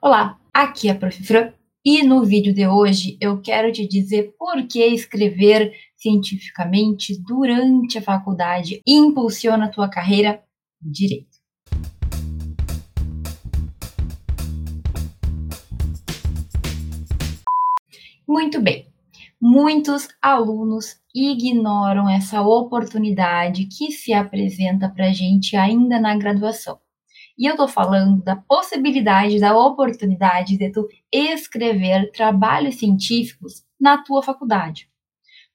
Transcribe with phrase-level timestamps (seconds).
[0.00, 1.24] Olá, aqui é a Prof.
[1.24, 1.52] Fran
[1.84, 8.02] e no vídeo de hoje eu quero te dizer por que escrever cientificamente durante a
[8.02, 10.40] faculdade impulsiona a tua carreira
[10.80, 11.36] no direito.
[18.26, 18.86] Muito bem.
[19.40, 26.78] Muitos alunos ignoram essa oportunidade que se apresenta para a gente ainda na graduação.
[27.38, 34.24] E eu estou falando da possibilidade, da oportunidade de tu escrever trabalhos científicos na tua
[34.24, 34.90] faculdade.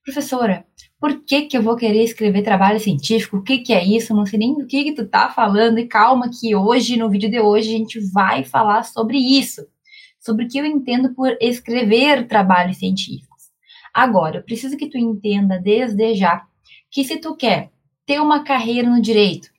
[0.01, 0.65] Professora,
[0.99, 3.37] por que, que eu vou querer escrever trabalho científico?
[3.37, 4.15] O que, que é isso?
[4.15, 5.77] Não sei nem do que, que tu tá falando.
[5.77, 9.67] E calma que hoje, no vídeo de hoje, a gente vai falar sobre isso.
[10.19, 13.43] Sobre o que eu entendo por escrever trabalhos científicos.
[13.93, 16.45] Agora, eu preciso que tu entenda desde já
[16.89, 17.71] que se tu quer
[18.05, 19.52] ter uma carreira no direito,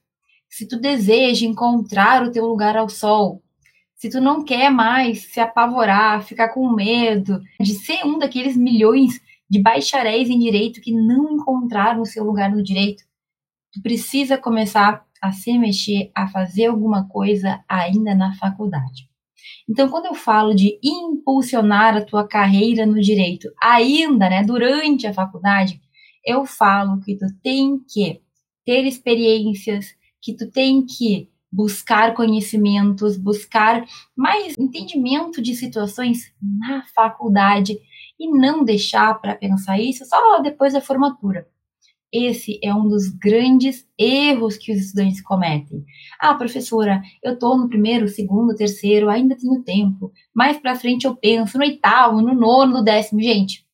[0.54, 3.42] se tu deseja encontrar o teu lugar ao sol,
[3.96, 9.20] se tu não quer mais se apavorar, ficar com medo de ser um daqueles milhões
[9.50, 13.02] de bacharéis em direito que não encontraram o seu lugar no direito,
[13.72, 19.08] tu precisa começar a se mexer, a fazer alguma coisa ainda na faculdade.
[19.68, 25.12] Então, quando eu falo de impulsionar a tua carreira no direito, ainda, né, durante a
[25.12, 25.80] faculdade,
[26.24, 28.20] eu falo que tu tem que
[28.64, 33.84] ter experiências, que tu tem que buscar conhecimentos, buscar
[34.16, 37.78] mais entendimento de situações na faculdade
[38.18, 41.46] e não deixar para pensar isso só depois da formatura.
[42.10, 45.84] Esse é um dos grandes erros que os estudantes cometem.
[46.18, 50.10] Ah, professora, eu estou no primeiro, segundo, terceiro, ainda tenho tempo.
[50.32, 53.20] Mais para frente eu penso no oitavo, no nono, no décimo.
[53.20, 53.66] Gente,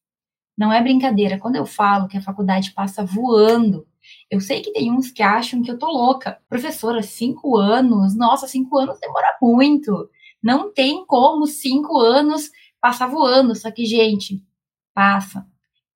[0.56, 1.39] não é brincadeira.
[1.39, 3.87] Quando eu falo que a faculdade passa voando,
[4.31, 6.39] eu sei que tem uns que acham que eu tô louca.
[6.48, 8.17] Professora, cinco anos?
[8.17, 10.09] Nossa, cinco anos demora muito.
[10.42, 12.50] Não tem como cinco anos
[12.81, 13.56] passar voando.
[13.56, 14.42] Só que, gente,
[14.95, 15.47] passa.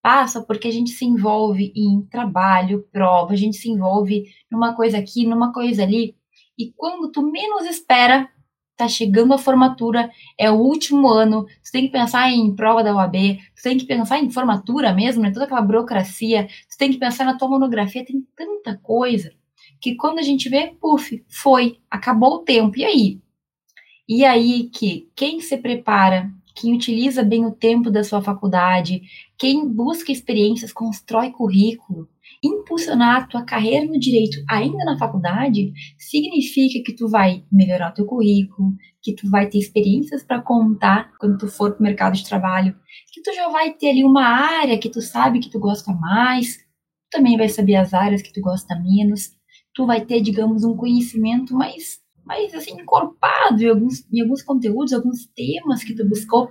[0.02, 4.98] Passa porque a gente se envolve em trabalho, prova, a gente se envolve numa coisa
[4.98, 6.16] aqui, numa coisa ali.
[6.58, 8.28] E quando tu menos espera,
[8.76, 12.94] tá chegando a formatura, é o último ano, tu tem que pensar em prova da
[12.94, 15.30] UAB, tu tem que pensar em formatura mesmo, né?
[15.30, 19.32] Toda aquela burocracia, tu tem que pensar na tua monografia, tem tanta coisa
[19.80, 22.78] que quando a gente vê, puf, foi, acabou o tempo.
[22.78, 23.20] E aí?
[24.08, 29.02] E aí que quem se prepara, quem utiliza bem o tempo da sua faculdade,
[29.36, 32.08] quem busca experiências, constrói currículo,
[32.44, 38.04] impulsionar a tua carreira no direito ainda na faculdade significa que tu vai melhorar teu
[38.04, 42.28] currículo, que tu vai ter experiências para contar quando tu for para o mercado de
[42.28, 42.76] trabalho,
[43.12, 46.56] que tu já vai ter ali uma área que tu sabe que tu gosta mais,
[46.56, 49.30] tu também vai saber as áreas que tu gosta menos,
[49.74, 54.92] tu vai ter, digamos, um conhecimento mais, mais assim, encorpado em alguns, em alguns conteúdos,
[54.92, 56.50] alguns temas que tu buscou.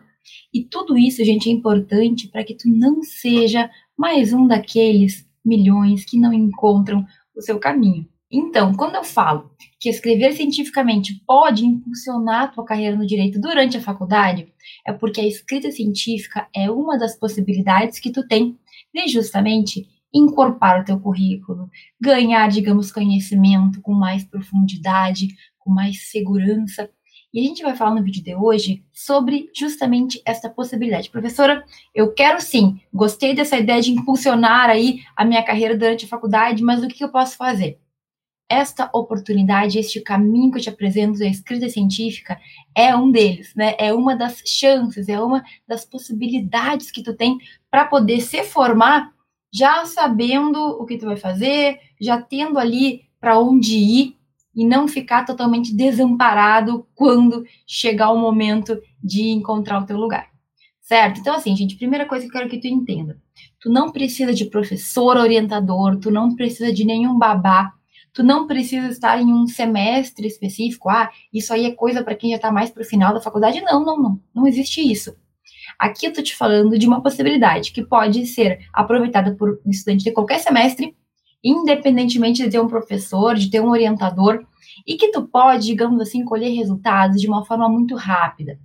[0.53, 6.06] E tudo isso, gente, é importante para que tu não seja mais um daqueles milhões
[6.06, 7.06] que não encontram
[7.36, 8.08] o seu caminho.
[8.31, 13.78] Então, quando eu falo que escrever cientificamente pode impulsionar a tua carreira no direito durante
[13.78, 14.52] a faculdade,
[14.88, 18.58] é porque a escrita científica é uma das possibilidades que tu tem
[18.94, 21.70] de justamente incorporar o teu currículo,
[22.02, 25.28] ganhar, digamos, conhecimento com mais profundidade,
[25.59, 26.90] com mais segurança
[27.34, 31.10] e a gente vai falar no vídeo de hoje sobre justamente essa possibilidade.
[31.10, 36.08] Professora, eu quero sim, gostei dessa ideia de impulsionar aí a minha carreira durante a
[36.08, 37.80] faculdade, mas o que eu posso fazer?
[38.48, 42.40] Esta oportunidade, este caminho que eu te apresento da escrita científica
[42.76, 43.74] é um deles, né?
[43.80, 47.40] É uma das chances, é uma das possibilidades que tu tem
[47.72, 49.12] para poder se formar
[49.52, 54.18] já sabendo o que tu vai fazer, já tendo ali para onde ir
[54.56, 60.28] e não ficar totalmente desamparado quando chegar o momento de encontrar o teu lugar.
[60.81, 61.19] Certo?
[61.19, 63.18] Então, assim, gente, primeira coisa que eu quero que tu entenda.
[63.59, 67.72] Tu não precisa de professor orientador, tu não precisa de nenhum babá,
[68.14, 70.90] tu não precisa estar em um semestre específico.
[70.90, 73.62] Ah, isso aí é coisa para quem já está mais para o final da faculdade.
[73.62, 74.22] Não, não, não.
[74.35, 75.16] Não existe isso.
[75.79, 80.03] Aqui eu tô te falando de uma possibilidade que pode ser aproveitada por um estudante
[80.03, 80.96] de qualquer semestre
[81.43, 84.45] independentemente de ter um professor, de ter um orientador,
[84.87, 88.59] e que tu pode, digamos assim, colher resultados de uma forma muito rápida.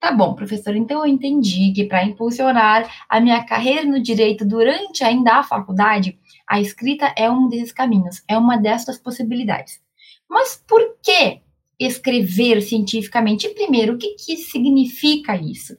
[0.00, 5.02] Tá bom, professor, então eu entendi que para impulsionar a minha carreira no direito durante
[5.02, 9.80] ainda a faculdade, a escrita é um desses caminhos, é uma dessas possibilidades.
[10.28, 11.40] Mas por que
[11.80, 13.48] escrever cientificamente?
[13.50, 15.76] Primeiro, o que, que significa isso?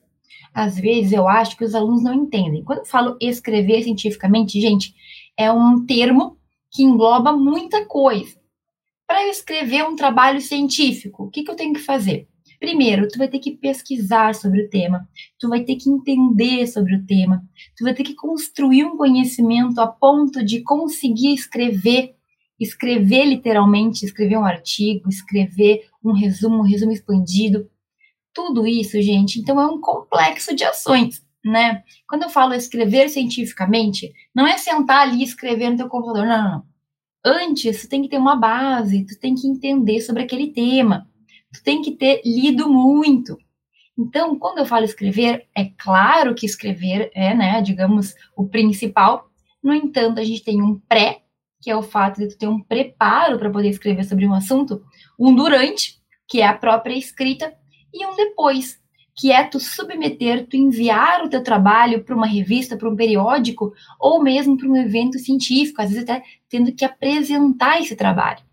[0.54, 2.64] Às vezes eu acho que os alunos não entendem.
[2.64, 4.96] Quando eu falo escrever cientificamente, gente,
[5.38, 6.38] é um termo
[6.72, 8.36] que engloba muita coisa.
[9.08, 12.28] Para eu escrever um trabalho científico, o que, que eu tenho que fazer?
[12.60, 15.08] Primeiro, tu vai ter que pesquisar sobre o tema,
[15.40, 17.44] tu vai ter que entender sobre o tema,
[17.78, 22.16] tu vai ter que construir um conhecimento a ponto de conseguir escrever,
[22.60, 27.70] escrever literalmente, escrever um artigo, escrever um resumo, um resumo expandido.
[28.34, 31.84] Tudo isso, gente, então é um complexo de ações, né?
[32.08, 36.44] Quando eu falo escrever cientificamente, não é sentar ali e escrever no teu computador, não,
[36.44, 36.66] não, não.
[37.24, 41.08] Antes, tu tem que ter uma base, tu tem que entender sobre aquele tema
[41.56, 43.38] tu tem que ter lido muito.
[43.98, 49.30] Então, quando eu falo escrever, é claro que escrever é, né, digamos, o principal.
[49.64, 51.22] No entanto, a gente tem um pré,
[51.62, 54.84] que é o fato de tu ter um preparo para poder escrever sobre um assunto,
[55.18, 55.96] um durante,
[56.28, 57.54] que é a própria escrita,
[57.94, 58.78] e um depois,
[59.16, 63.74] que é tu submeter, tu enviar o teu trabalho para uma revista, para um periódico,
[63.98, 68.44] ou mesmo para um evento científico, às vezes até tendo que apresentar esse trabalho.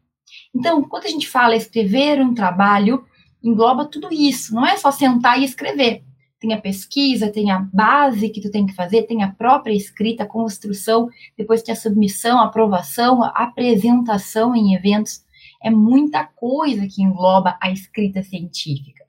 [0.54, 3.04] Então, quando a gente fala escrever um trabalho,
[3.42, 4.54] engloba tudo isso.
[4.54, 6.04] Não é só sentar e escrever.
[6.38, 10.24] Tem a pesquisa, tem a base que tu tem que fazer, tem a própria escrita,
[10.24, 15.24] a construção, depois tem a submissão, a aprovação, a apresentação em eventos.
[15.62, 19.01] É muita coisa que engloba a escrita científica.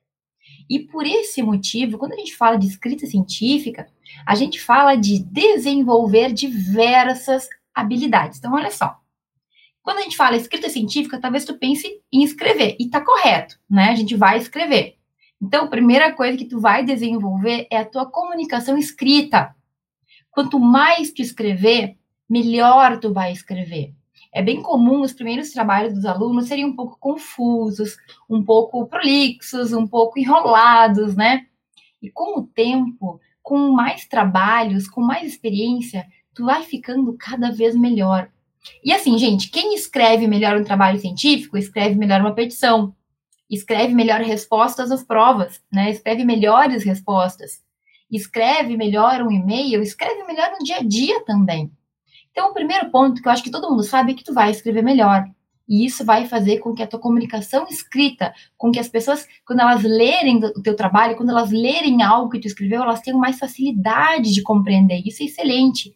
[0.73, 3.85] E por esse motivo, quando a gente fala de escrita científica,
[4.25, 8.39] a gente fala de desenvolver diversas habilidades.
[8.39, 8.97] Então, olha só.
[9.83, 13.89] Quando a gente fala escrita científica, talvez tu pense em escrever, e tá correto, né?
[13.89, 14.95] A gente vai escrever.
[15.39, 19.55] Então, a primeira coisa que tu vai desenvolver é a tua comunicação escrita.
[20.31, 23.93] Quanto mais tu escrever, melhor tu vai escrever.
[24.33, 27.97] É bem comum os primeiros trabalhos dos alunos serem um pouco confusos,
[28.27, 31.45] um pouco prolixos, um pouco enrolados, né?
[32.01, 37.75] E com o tempo, com mais trabalhos, com mais experiência, tu vai ficando cada vez
[37.75, 38.29] melhor.
[38.83, 42.95] E assim, gente, quem escreve melhor um trabalho científico, escreve melhor uma petição,
[43.49, 45.91] escreve melhor respostas às provas, né?
[45.91, 47.61] Escreve melhores respostas,
[48.09, 51.71] escreve melhor um e-mail, escreve melhor no dia a dia também.
[52.33, 54.49] Então, o primeiro ponto que eu acho que todo mundo sabe é que tu vai
[54.49, 55.23] escrever melhor.
[55.69, 59.61] E isso vai fazer com que a tua comunicação escrita, com que as pessoas, quando
[59.61, 63.37] elas lerem o teu trabalho, quando elas lerem algo que tu escreveu, elas tenham mais
[63.37, 65.03] facilidade de compreender.
[65.05, 65.95] Isso é excelente.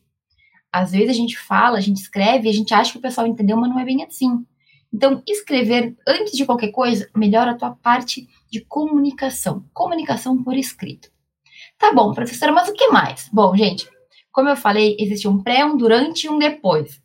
[0.72, 3.58] Às vezes a gente fala, a gente escreve, a gente acha que o pessoal entendeu,
[3.58, 4.46] mas não é bem assim.
[4.94, 9.66] Então, escrever, antes de qualquer coisa, melhora a tua parte de comunicação.
[9.74, 11.10] Comunicação por escrito.
[11.78, 13.30] Tá bom, professora, mas o que mais?
[13.34, 13.90] Bom, gente,
[14.38, 17.02] como eu falei, existe um pré, um durante e um depois.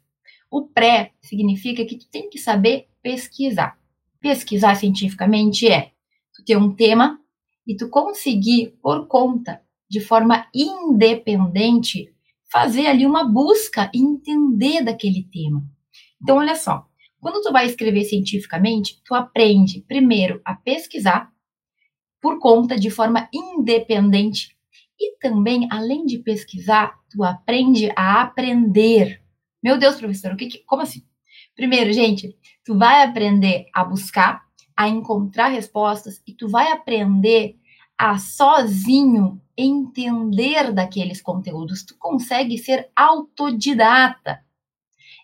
[0.51, 3.79] O pré significa que tu tem que saber pesquisar.
[4.21, 5.93] Pesquisar cientificamente é
[6.35, 7.19] tu ter um tema
[7.67, 12.15] e tu conseguir, por conta, de forma independente,
[12.51, 15.65] fazer ali uma busca e entender daquele tema.
[16.23, 16.85] Então, olha só,
[17.19, 21.33] quando tu vai escrever cientificamente, tu aprende primeiro a pesquisar
[22.21, 24.55] por conta de forma independente
[25.03, 29.21] e também, além de pesquisar, tu aprende a aprender.
[29.63, 31.03] Meu Deus, professor, o que, que como assim?
[31.55, 34.43] Primeiro, gente, tu vai aprender a buscar,
[34.77, 37.57] a encontrar respostas e tu vai aprender
[37.99, 44.43] a sozinho entender daqueles conteúdos, tu consegue ser autodidata.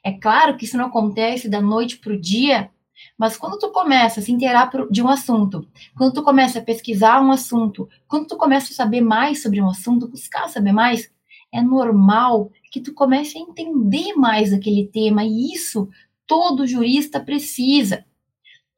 [0.04, 2.70] É claro que isso não acontece da noite para o dia,
[3.16, 5.66] mas quando tu começa a se inteirar de um assunto,
[5.96, 9.68] quando tu começa a pesquisar um assunto, quando tu começa a saber mais sobre um
[9.68, 11.10] assunto, buscar saber mais,
[11.52, 15.88] é normal que tu comece a entender mais daquele tema, e isso
[16.26, 18.04] todo jurista precisa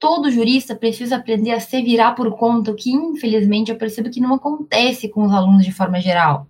[0.00, 4.18] todo jurista precisa aprender a se virar por conta, o que infelizmente eu percebo que
[4.18, 6.49] não acontece com os alunos de forma geral.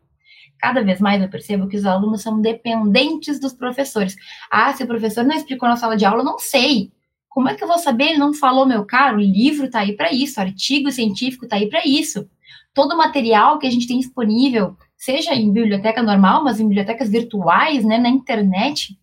[0.56, 4.14] Cada vez mais eu percebo que os alunos são dependentes dos professores.
[4.50, 6.92] Ah, se o professor não explicou na sala de aula, não sei.
[7.30, 8.08] Como é que eu vou saber?
[8.08, 11.70] Ele não falou, meu caro, o livro está aí para isso, artigo científico está aí
[11.70, 12.28] para isso.
[12.74, 17.08] Todo o material que a gente tem disponível, seja em biblioteca normal, mas em bibliotecas
[17.08, 18.98] virtuais, né, na internet,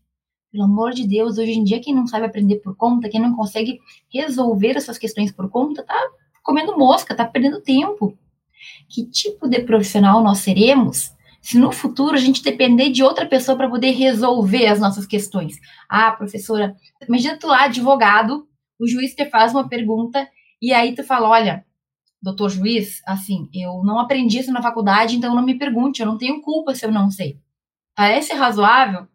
[0.51, 3.33] pelo amor de Deus, hoje em dia, quem não sabe aprender por conta, quem não
[3.33, 3.79] consegue
[4.09, 5.95] resolver essas questões por conta, tá
[6.43, 8.17] comendo mosca, tá perdendo tempo.
[8.89, 13.57] Que tipo de profissional nós seremos se no futuro a gente depender de outra pessoa
[13.57, 15.55] para poder resolver as nossas questões?
[15.89, 16.75] Ah, professora,
[17.07, 18.47] imagina tu lá, advogado,
[18.79, 20.27] o juiz te faz uma pergunta
[20.61, 21.65] e aí tu fala: olha,
[22.21, 26.17] doutor juiz, assim, eu não aprendi isso na faculdade, então não me pergunte, eu não
[26.17, 27.39] tenho culpa se eu não sei.
[27.95, 29.07] Parece razoável?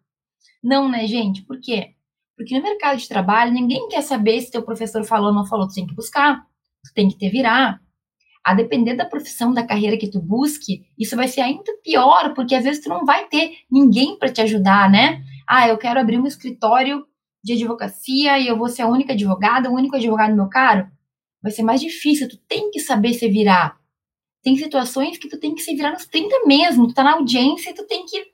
[0.63, 1.41] Não, né, gente?
[1.43, 1.95] Por quê?
[2.35, 5.67] Porque no mercado de trabalho, ninguém quer saber se teu professor falou ou não falou.
[5.67, 6.41] Tu tem que buscar,
[6.83, 7.79] tu tem que te virar.
[8.43, 12.55] A depender da profissão, da carreira que tu busque, isso vai ser ainda pior, porque
[12.55, 15.23] às vezes tu não vai ter ninguém para te ajudar, né?
[15.47, 17.05] Ah, eu quero abrir um escritório
[17.43, 20.89] de advocacia e eu vou ser a única advogada, o único advogado meu caro.
[21.41, 23.77] vai ser mais difícil, tu tem que saber se virar.
[24.41, 27.69] Tem situações que tu tem que se virar nos 30 mesmo, tu tá na audiência
[27.69, 28.25] e tu tem que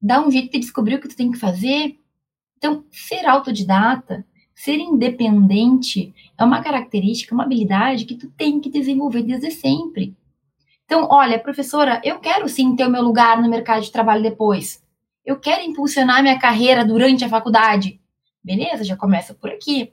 [0.00, 1.96] dar um jeito de descobrir o que tu tem que fazer.
[2.56, 9.22] Então, ser autodidata, ser independente é uma característica, uma habilidade que tu tem que desenvolver
[9.22, 10.16] desde sempre.
[10.84, 14.82] Então, olha, professora, eu quero sim ter o meu lugar no mercado de trabalho depois.
[15.24, 18.00] Eu quero impulsionar minha carreira durante a faculdade.
[18.42, 19.92] Beleza, já começa por aqui.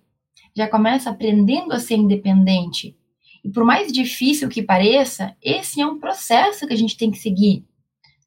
[0.56, 2.98] Já começa aprendendo a ser independente.
[3.44, 7.18] E por mais difícil que pareça, esse é um processo que a gente tem que
[7.18, 7.66] seguir.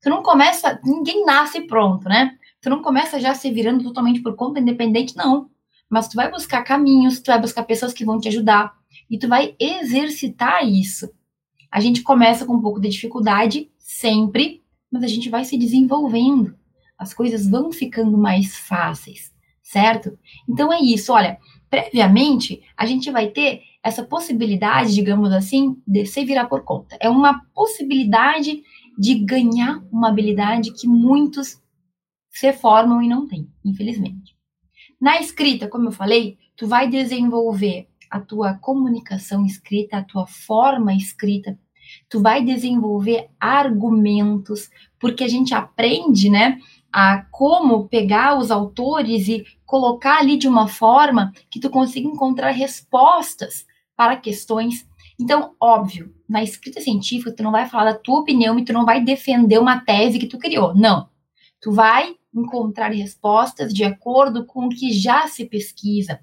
[0.03, 2.37] Tu não começa, ninguém nasce pronto, né?
[2.61, 5.51] Tu não começa já se virando totalmente por conta independente, não.
[5.95, 8.75] Mas tu vai buscar caminhos, tu vai buscar pessoas que vão te ajudar
[9.09, 11.09] e tu vai exercitar isso.
[11.71, 14.61] A gente começa com um pouco de dificuldade, sempre,
[14.91, 16.59] mas a gente vai se desenvolvendo.
[16.99, 19.33] As coisas vão ficando mais fáceis,
[19.63, 20.19] certo?
[20.49, 21.39] Então é isso, olha,
[21.71, 26.97] previamente a gente vai ter essa possibilidade, digamos assim, de se virar por conta.
[26.99, 28.65] É uma possibilidade
[28.99, 31.63] de ganhar uma habilidade que muitos
[32.31, 34.24] se formam e não têm, infelizmente.
[35.01, 40.95] Na escrita, como eu falei, tu vai desenvolver a tua comunicação escrita, a tua forma
[40.95, 41.59] escrita,
[42.09, 46.59] tu vai desenvolver argumentos, porque a gente aprende, né,
[46.93, 52.51] a como pegar os autores e colocar ali de uma forma que tu consiga encontrar
[52.51, 54.87] respostas para questões.
[55.19, 58.85] Então, óbvio, na escrita científica tu não vai falar da tua opinião e tu não
[58.85, 60.75] vai defender uma tese que tu criou.
[60.75, 61.09] Não.
[61.65, 66.21] Tu vai encontrar respostas de acordo com o que já se pesquisa.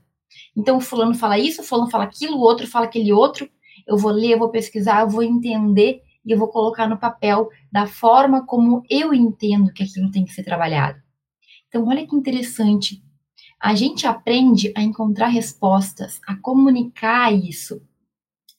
[0.55, 3.50] Então, o fulano fala isso, o fulano fala aquilo, o outro fala aquele outro,
[3.88, 7.50] eu vou ler, eu vou pesquisar, eu vou entender e eu vou colocar no papel
[7.71, 11.01] da forma como eu entendo que aquilo tem que ser trabalhado.
[11.67, 13.03] Então, olha que interessante.
[13.60, 17.81] A gente aprende a encontrar respostas, a comunicar isso.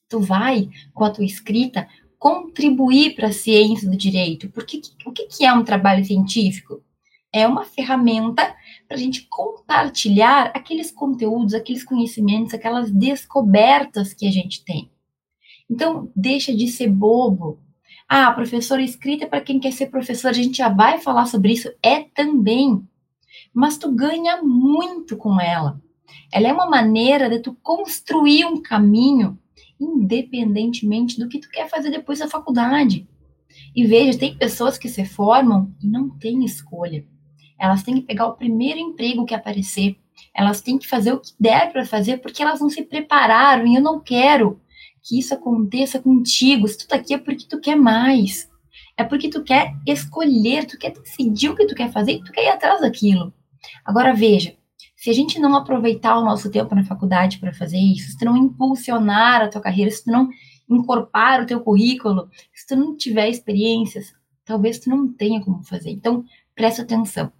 [0.09, 1.87] Tu vai, com a tua escrita,
[2.23, 4.49] contribuir para a ciência do direito.
[4.51, 6.81] Porque o que é um trabalho científico?
[7.33, 8.55] É uma ferramenta
[8.87, 14.89] para a gente compartilhar aqueles conteúdos, aqueles conhecimentos, aquelas descobertas que a gente tem.
[15.69, 17.59] Então, deixa de ser bobo.
[18.09, 21.73] Ah, professora escrita para quem quer ser professor, a gente já vai falar sobre isso,
[21.83, 22.87] é também.
[23.53, 25.83] Mas tu ganha muito com ela.
[26.33, 29.42] Ela é uma maneira de tu construir um caminho
[29.85, 33.09] independentemente do que tu quer fazer depois da faculdade.
[33.75, 37.05] E veja, tem pessoas que se formam e não têm escolha.
[37.59, 39.97] Elas têm que pegar o primeiro emprego que aparecer.
[40.35, 43.77] Elas têm que fazer o que der para fazer porque elas não se prepararam e
[43.77, 44.61] eu não quero
[45.03, 46.67] que isso aconteça contigo.
[46.67, 48.51] Se tu tá aqui é porque tu quer mais.
[48.97, 52.33] É porque tu quer escolher, tu quer decidir o que tu quer fazer e tu
[52.33, 53.33] quer ir atrás daquilo.
[53.85, 54.55] Agora veja,
[55.03, 58.25] se a gente não aproveitar o nosso tempo na faculdade para fazer isso, se tu
[58.25, 60.29] não impulsionar a tua carreira, se tu não
[60.71, 65.91] incorporar o teu currículo, se tu não tiver experiências, talvez tu não tenha como fazer.
[65.91, 67.33] Então, presta atenção.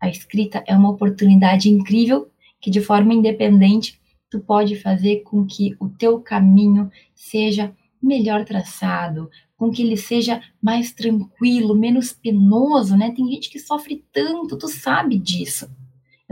[0.00, 5.76] A escrita é uma oportunidade incrível que de forma independente tu pode fazer com que
[5.78, 13.12] o teu caminho seja melhor traçado, com que ele seja mais tranquilo, menos penoso, né?
[13.14, 15.68] Tem gente que sofre tanto, tu sabe disso.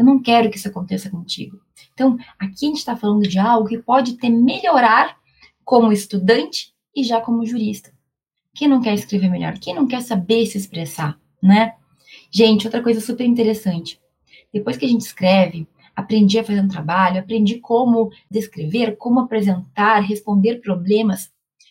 [0.02, 1.61] Eu não quero que isso aconteça contigo.
[1.94, 5.16] Então, aqui a gente está falando de algo que pode te melhorar
[5.64, 7.94] como estudante e já como jurista.
[8.52, 9.56] Quem não quer escrever melhor?
[9.61, 11.76] Quem não quer saber se expressar, né?
[12.32, 14.00] Gente, outra coisa super interessante.
[14.52, 20.00] Depois que a gente escreve, aprendi a fazer um trabalho, aprendi como descrever, como apresentar,
[20.00, 21.30] responder problemas.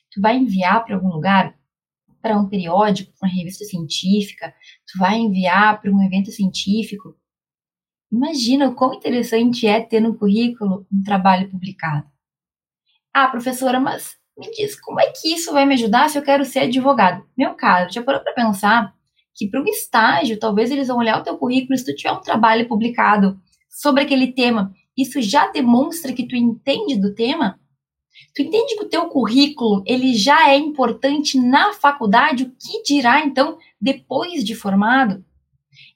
[0.09, 1.53] Tu vai enviar para algum lugar,
[2.21, 4.53] para um periódico, uma revista científica,
[4.89, 7.13] tu vai enviar para um evento científico.
[8.11, 12.05] Imagina o quão interessante é ter no currículo um trabalho publicado.
[13.13, 16.43] Ah, professora, mas me diz, como é que isso vai me ajudar se eu quero
[16.43, 17.23] ser advogado?
[17.37, 18.93] Meu caro, já parou para pensar
[19.33, 22.21] que para um estágio, talvez eles vão olhar o teu currículo se tu tiver um
[22.21, 23.39] trabalho publicado
[23.69, 27.59] sobre aquele tema, isso já demonstra que tu entende do tema?
[28.35, 33.25] Tu entende que o teu currículo, ele já é importante na faculdade, o que dirá
[33.25, 35.23] então depois de formado?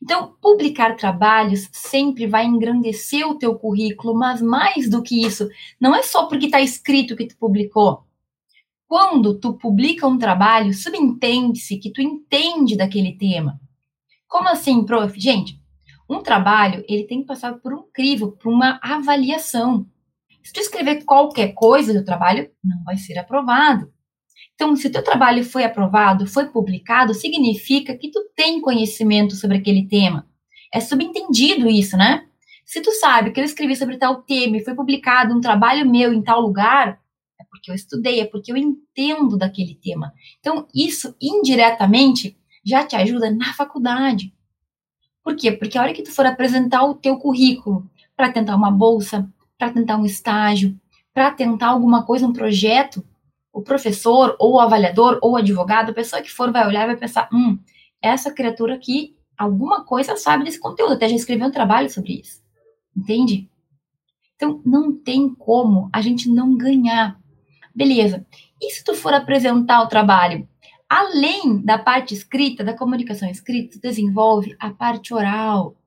[0.02, 5.48] Então, publicar trabalhos sempre vai engrandecer o teu currículo, mas mais do que isso,
[5.80, 8.04] não é só porque está escrito que tu publicou.
[8.88, 13.60] Quando tu publica um trabalho, subentende-se que tu entende daquele tema.
[14.28, 15.20] Como assim, prof?
[15.20, 15.60] Gente,
[16.10, 19.88] um trabalho, ele tem que passar por um crivo, por uma avaliação.
[20.44, 23.92] Se tu escrever qualquer coisa do trabalho, não vai ser aprovado.
[24.54, 29.58] Então, se o teu trabalho foi aprovado, foi publicado, significa que tu tem conhecimento sobre
[29.58, 30.28] aquele tema.
[30.74, 32.26] É subentendido isso, né?
[32.66, 36.12] Se tu sabe que eu escrevi sobre tal tema e foi publicado um trabalho meu
[36.12, 37.00] em tal lugar,
[37.40, 40.14] é porque eu estudei, é porque eu entendo daquele tema.
[40.40, 44.34] Então, isso indiretamente já te ajuda na faculdade.
[45.24, 45.52] Por quê?
[45.52, 49.72] Porque a hora que tu for apresentar o teu currículo para tentar uma bolsa, para
[49.72, 50.80] tentar um estágio,
[51.14, 53.06] para tentar alguma coisa, um projeto,
[53.56, 56.88] o professor, ou o avaliador, ou o advogado, a pessoa que for vai olhar e
[56.88, 57.58] vai pensar: hum,
[58.02, 62.44] essa criatura aqui, alguma coisa sabe desse conteúdo, até já escreveu um trabalho sobre isso.
[62.96, 63.50] Entende?
[64.36, 67.18] Então, não tem como a gente não ganhar.
[67.74, 68.26] Beleza.
[68.62, 70.48] E se tu for apresentar o trabalho?
[70.90, 75.78] Além da parte escrita, da comunicação escrita, tu desenvolve a parte oral.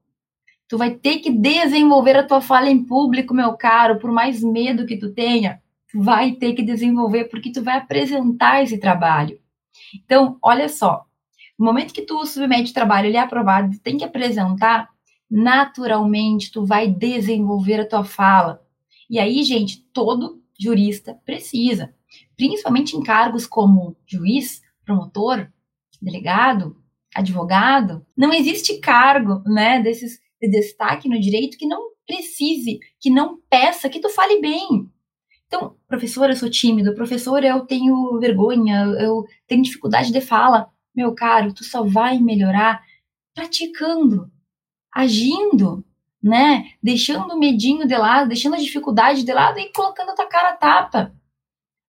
[0.67, 4.87] Tu vai ter que desenvolver a tua fala em público, meu caro, por mais medo
[4.87, 5.61] que tu tenha
[5.95, 9.39] vai ter que desenvolver porque tu vai apresentar esse trabalho.
[9.95, 11.05] Então, olha só,
[11.59, 14.89] no momento que tu submete trabalho, ele é aprovado, tu tem que apresentar,
[15.31, 18.63] naturalmente tu vai desenvolver a tua fala.
[19.09, 21.95] E aí, gente, todo jurista precisa,
[22.37, 25.49] principalmente em cargos como juiz, promotor,
[26.01, 26.77] delegado,
[27.15, 33.39] advogado, não existe cargo, né, desses de destaque no direito que não precise, que não
[33.51, 34.89] peça que tu fale bem.
[35.49, 40.71] Então, professor, eu sou tímido, professor, eu tenho vergonha, eu tenho dificuldade de fala.
[40.95, 42.83] Meu caro, tu só vai melhorar
[43.35, 44.31] praticando,
[44.93, 45.85] agindo,
[46.23, 46.73] né?
[46.83, 50.51] Deixando o medinho de lado, deixando a dificuldade de lado e colocando a tua cara
[50.51, 51.15] a tapa.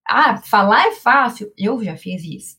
[0.07, 1.51] Ah, falar é fácil.
[1.57, 2.57] Eu já fiz isso.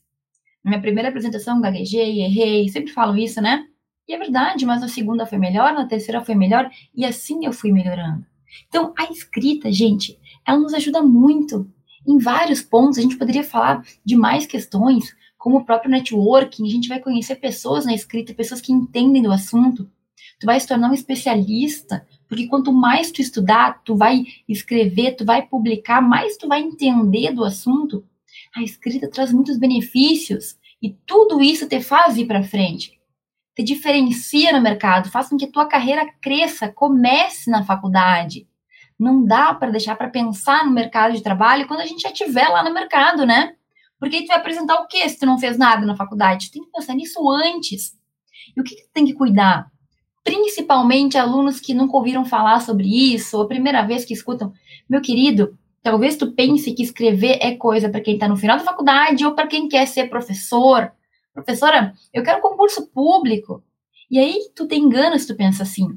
[0.62, 3.66] Na minha primeira apresentação, gaguejei, errei, sempre falo isso, né?
[4.06, 7.52] E é verdade, mas na segunda foi melhor, na terceira foi melhor, e assim eu
[7.52, 8.26] fui melhorando.
[8.68, 10.18] Então, a escrita, gente,
[10.50, 11.70] ela nos ajuda muito
[12.06, 12.98] em vários pontos.
[12.98, 16.66] A gente poderia falar de mais questões, como o próprio networking.
[16.66, 19.90] A gente vai conhecer pessoas na escrita, pessoas que entendem do assunto.
[20.38, 25.24] Tu vai se tornar um especialista, porque quanto mais tu estudar, tu vai escrever, tu
[25.24, 28.04] vai publicar, mais tu vai entender do assunto.
[28.54, 32.98] A escrita traz muitos benefícios e tudo isso te faz ir para frente.
[33.54, 38.46] Te diferencia no mercado, faz com que tua carreira cresça, comece na faculdade
[39.00, 42.48] não dá para deixar para pensar no mercado de trabalho quando a gente já estiver
[42.48, 43.54] lá no mercado, né?
[43.98, 46.48] Porque tu vai apresentar o quê se tu não fez nada na faculdade?
[46.48, 47.96] Tu tem que pensar nisso antes.
[48.54, 49.70] E o que, que tu tem que cuidar?
[50.22, 54.52] Principalmente alunos que nunca ouviram falar sobre isso, ou a primeira vez que escutam.
[54.88, 58.64] Meu querido, talvez tu pense que escrever é coisa para quem está no final da
[58.64, 60.92] faculdade ou para quem quer ser professor.
[61.32, 63.62] Professora, eu quero concurso público.
[64.10, 65.88] E aí tu te engana se tu pensa assim.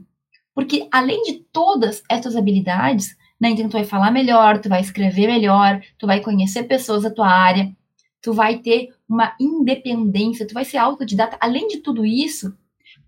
[0.54, 5.28] Porque além de todas essas habilidades, né, então tu vai falar melhor, tu vai escrever
[5.28, 7.76] melhor, tu vai conhecer pessoas da tua área,
[8.22, 11.38] tu vai ter uma independência, tu vai ser autodidata.
[11.42, 12.56] Além de tudo isso,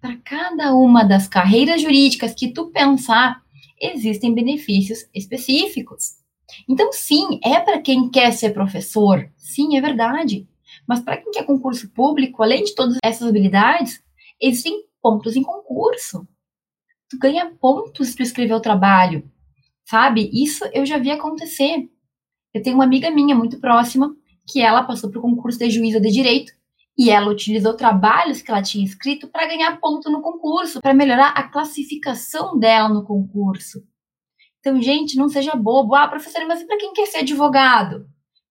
[0.01, 3.41] para cada uma das carreiras jurídicas que tu pensar,
[3.81, 6.15] existem benefícios específicos.
[6.67, 10.47] Então, sim, é para quem quer ser professor, sim, é verdade.
[10.87, 14.03] Mas para quem quer concurso público, além de todas essas habilidades,
[14.39, 16.27] existem pontos em concurso
[17.09, 19.29] tu ganha pontos para escrever o trabalho,
[19.85, 20.29] sabe?
[20.33, 21.89] Isso eu já vi acontecer.
[22.53, 24.15] Eu tenho uma amiga minha muito próxima
[24.47, 26.53] que ela passou para o concurso de juíza de direito
[26.97, 31.29] e ela utilizou trabalhos que ela tinha escrito para ganhar ponto no concurso, para melhorar
[31.29, 33.83] a classificação dela no concurso.
[34.59, 35.93] Então, gente, não seja bobo.
[35.93, 38.07] Ah, professora, mas para quem quer ser advogado?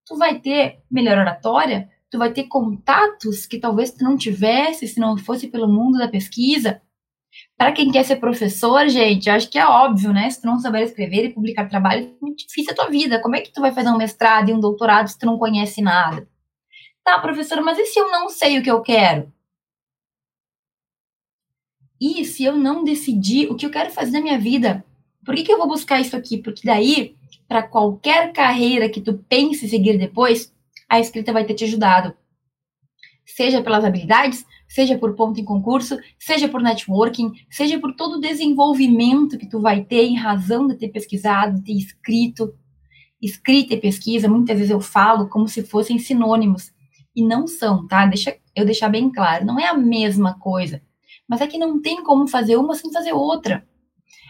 [0.06, 5.00] Tu vai ter melhor oratória, tu vai ter contatos que talvez tu não tivesse se
[5.00, 6.80] não fosse pelo mundo da pesquisa.
[7.56, 10.28] Para quem quer ser professor, gente, eu acho que é óbvio, né?
[10.28, 13.20] Se tu não saber escrever e publicar trabalho, é muito difícil a tua vida.
[13.20, 15.80] Como é que tu vai fazer um mestrado e um doutorado se tu não conhece
[15.80, 16.28] nada?
[17.04, 19.32] Tá, professora, mas e se eu não sei o que eu quero?
[22.00, 24.84] E se eu não decidir o que eu quero fazer na minha vida?
[25.24, 26.38] Por que, que eu vou buscar isso aqui?
[26.38, 27.16] Porque daí,
[27.48, 30.52] para qualquer carreira que tu pense seguir depois,
[30.88, 32.14] a escrita vai ter te ajudado.
[33.24, 38.20] Seja pelas habilidades, seja por ponto em concurso, seja por networking, seja por todo o
[38.20, 42.54] desenvolvimento que tu vai ter em razão de ter pesquisado, ter escrito.
[43.20, 46.72] Escrita e pesquisa, muitas vezes eu falo como se fossem sinônimos.
[47.16, 48.04] E não são, tá?
[48.06, 50.82] Deixa eu deixar bem claro, não é a mesma coisa.
[51.26, 53.66] Mas é que não tem como fazer uma sem fazer outra.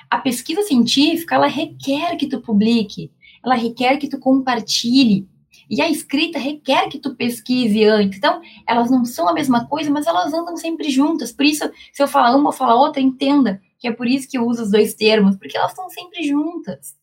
[0.09, 3.11] A pesquisa científica, ela requer que tu publique,
[3.45, 5.29] ela requer que tu compartilhe,
[5.69, 8.19] e a escrita requer que tu pesquise antes.
[8.19, 11.33] Então, elas não são a mesma coisa, mas elas andam sempre juntas.
[11.33, 14.39] Por isso, se eu falar uma ou falar outra, entenda que é por isso que
[14.39, 16.95] eu uso os dois termos, porque elas estão sempre juntas.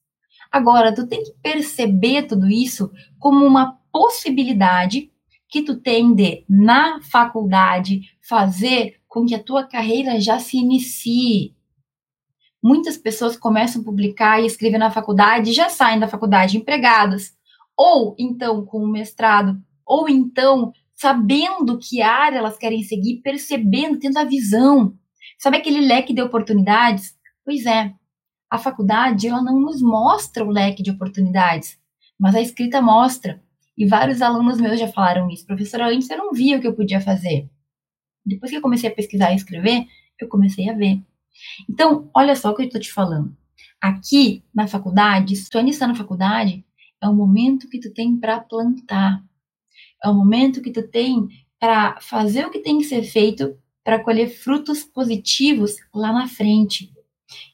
[0.51, 5.11] Agora, tu tem que perceber tudo isso como uma possibilidade
[5.47, 11.53] que tu tem de, na faculdade, fazer com que a tua carreira já se inicie.
[12.63, 17.33] Muitas pessoas começam a publicar e escrever na faculdade e já saem da faculdade empregadas,
[17.77, 24.17] ou então com o mestrado, ou então sabendo que área elas querem seguir, percebendo, tendo
[24.17, 24.93] a visão.
[25.39, 27.15] Sabe aquele leque de oportunidades?
[27.43, 27.91] Pois é,
[28.51, 31.79] a faculdade ela não nos mostra o leque de oportunidades,
[32.19, 33.41] mas a escrita mostra.
[33.77, 35.45] E vários alunos meus já falaram isso.
[35.45, 37.49] Professora, antes eu não via o que eu podia fazer.
[38.23, 39.87] Depois que eu comecei a pesquisar e escrever,
[40.19, 41.01] eu comecei a ver.
[41.69, 43.35] Então, olha só o que eu estou te falando.
[43.81, 46.63] Aqui na faculdade, se tu ainda está na faculdade,
[47.01, 49.23] é o momento que tu tem para plantar.
[50.03, 51.27] É o momento que tu tem
[51.59, 56.91] para fazer o que tem que ser feito para colher frutos positivos lá na frente.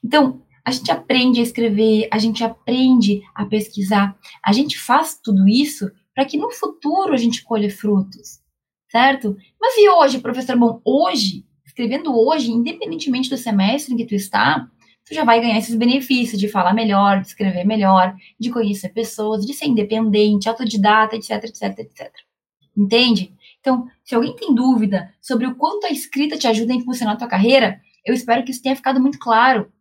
[0.04, 5.48] Então, a gente aprende a escrever, a gente aprende a pesquisar, a gente faz tudo
[5.48, 8.40] isso para que no futuro a gente colhe frutos,
[8.90, 9.36] certo?
[9.58, 10.58] Mas e hoje, professor?
[10.58, 14.70] Bom, hoje, escrevendo hoje, independentemente do semestre em que tu está,
[15.08, 19.46] tu já vai ganhar esses benefícios de falar melhor, de escrever melhor, de conhecer pessoas,
[19.46, 22.12] de ser independente, autodidata, etc, etc, etc.
[22.76, 23.32] Entende?
[23.60, 27.18] Então, se alguém tem dúvida sobre o quanto a escrita te ajuda a impulsionar a
[27.18, 29.72] tua carreira, eu espero que isso tenha ficado muito claro.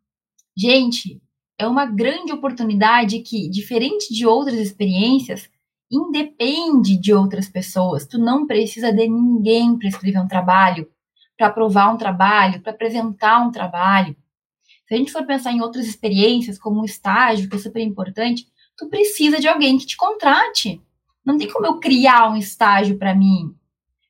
[0.58, 1.22] Gente,
[1.60, 5.50] é uma grande oportunidade que, diferente de outras experiências,
[5.92, 8.06] independe de outras pessoas.
[8.06, 10.90] Tu não precisa de ninguém para escrever um trabalho,
[11.38, 14.16] para aprovar um trabalho, para apresentar um trabalho.
[14.88, 18.48] Se a gente for pensar em outras experiências, como um estágio, que é super importante,
[18.78, 20.82] tu precisa de alguém que te contrate.
[21.26, 23.54] Não tem como eu criar um estágio para mim.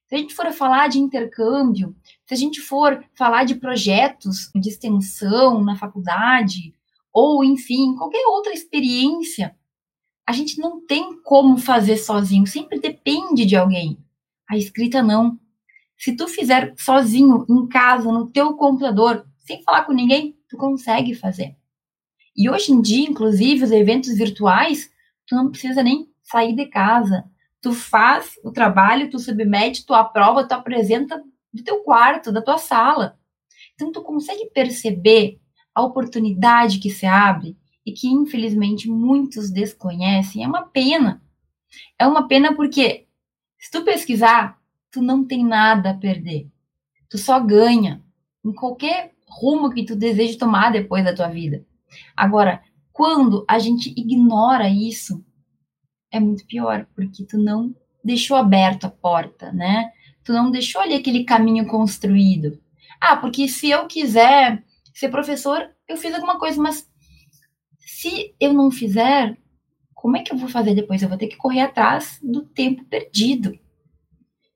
[0.08, 4.70] Se a gente for falar de intercâmbio, se a gente for falar de projetos de
[4.70, 6.74] extensão na faculdade,
[7.12, 9.56] ou enfim, qualquer outra experiência,
[10.26, 13.98] a gente não tem como fazer sozinho, sempre depende de alguém.
[14.48, 15.40] A escrita não.
[15.98, 21.14] Se tu fizer sozinho em casa, no teu computador, sem falar com ninguém, tu consegue
[21.14, 21.56] fazer.
[22.36, 24.90] E hoje em dia, inclusive, os eventos virtuais,
[25.26, 27.24] tu não precisa nem sair de casa
[27.62, 31.22] tu faz o trabalho, tu submete, tu aprova, tu apresenta
[31.54, 33.20] do teu quarto, da tua sala.
[33.76, 35.40] Então tu consegue perceber
[35.74, 40.44] a oportunidade que se abre e que infelizmente muitos desconhecem.
[40.44, 41.22] É uma pena.
[42.00, 43.08] É uma pena porque
[43.60, 46.50] se tu pesquisar, tu não tem nada a perder.
[47.10, 48.04] Tu só ganha
[48.46, 51.66] em qualquer rumo que tu deseje tomar depois da tua vida.
[52.16, 52.62] Agora,
[52.94, 55.24] quando a gente ignora isso,
[56.12, 59.92] é muito pior, porque tu não deixou aberto a porta, né?
[60.24, 62.60] Tu não deixou ali aquele caminho construído.
[63.00, 64.64] Ah, porque se eu quiser
[64.94, 66.90] ser professor, eu fiz alguma coisa, mas
[67.78, 69.38] se eu não fizer,
[69.94, 71.02] como é que eu vou fazer depois?
[71.02, 73.58] Eu vou ter que correr atrás do tempo perdido.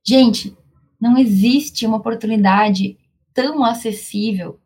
[0.03, 0.57] Gente,
[0.99, 2.97] não existe uma oportunidade
[3.33, 4.60] tão acessível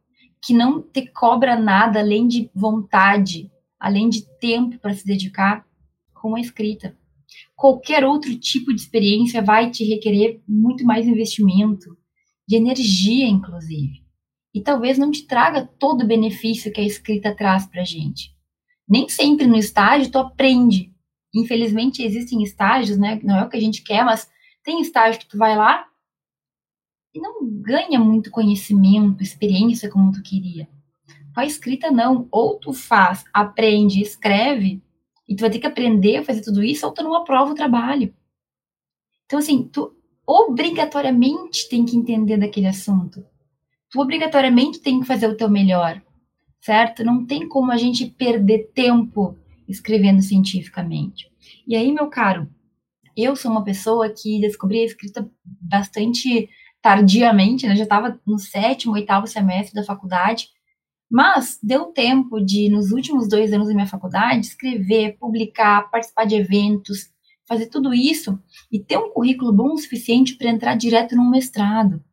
[0.45, 5.65] que não te cobra nada além de vontade, além de tempo para se dedicar
[6.13, 6.95] com a escrita.
[7.55, 11.97] Qualquer outro tipo de experiência vai te requerer muito mais investimento,
[12.47, 14.03] de energia, inclusive.
[14.53, 18.29] E talvez não te traga todo o benefício que a escrita traz para gente.
[18.87, 20.93] Nem sempre no estágio tu aprende.
[21.33, 23.19] Infelizmente existem estágios, né?
[23.23, 24.29] Não é o que a gente quer, mas
[24.63, 25.87] tem estágio que tu vai lá
[27.15, 30.67] e não ganha muito conhecimento, experiência como tu queria.
[31.33, 34.81] Com a escrita não, ou tu faz, aprende, escreve,
[35.27, 37.55] e tu vai ter que aprender a fazer tudo isso ou tu não aprova o
[37.55, 38.13] trabalho.
[39.25, 39.95] Então, assim, tu
[40.27, 43.25] obrigatoriamente tem que entender daquele assunto.
[43.89, 46.01] Tu obrigatoriamente tem que fazer o teu melhor,
[46.59, 47.03] certo?
[47.03, 51.31] Não tem como a gente perder tempo escrevendo cientificamente.
[51.67, 52.47] E aí, meu caro,
[53.15, 56.49] eu sou uma pessoa que descobri a escrita bastante
[56.85, 57.75] tardiamente, né?
[57.75, 60.49] Já estava no sétimo, oitavo semestre da faculdade,
[61.09, 66.35] mas deu tempo de, nos últimos dois anos da minha faculdade, escrever, publicar, participar de
[66.35, 67.09] eventos,
[67.47, 68.39] fazer tudo isso
[68.71, 72.03] e ter um currículo bom o suficiente para entrar direto num mestrado.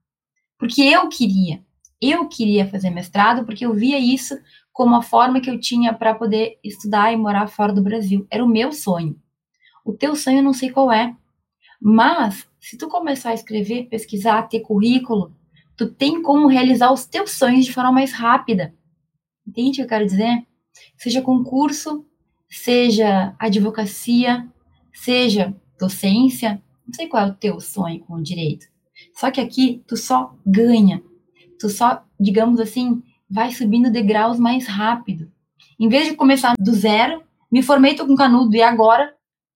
[0.58, 1.62] Porque eu queria,
[2.00, 4.38] eu queria fazer mestrado porque eu via isso
[4.72, 8.26] como a forma que eu tinha para poder estudar e morar fora do Brasil.
[8.30, 9.20] Era o meu sonho.
[9.84, 11.14] O teu sonho eu não sei qual é.
[11.78, 15.34] Mas, se tu começar a escrever, pesquisar, ter currículo,
[15.76, 18.72] tu tem como realizar os teus sonhos de forma mais rápida.
[19.44, 20.46] Entende o que eu quero dizer?
[20.96, 22.06] Seja concurso,
[22.48, 24.48] seja advocacia,
[24.94, 28.66] seja docência, não sei qual é o teu sonho com o direito.
[29.12, 31.02] Só que aqui tu só ganha.
[31.58, 35.28] Tu só, digamos assim, vai subindo degraus mais rápido.
[35.80, 39.08] Em vez de começar do zero, me formei, tô com canudo e agora,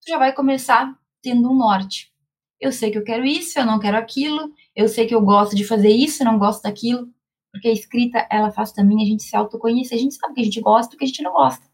[0.03, 0.93] tu já vai começar
[1.23, 2.16] tendo um norte.
[2.61, 5.55] Eu sei que eu quero isso, eu não quero aquilo, eu sei que eu gosto
[5.55, 7.09] de fazer isso, eu não gosto daquilo
[7.57, 10.43] porque a escrita, ela faz também a gente se autoconhecer, a gente sabe o que
[10.43, 11.67] a gente gosta e o que a gente não gosta.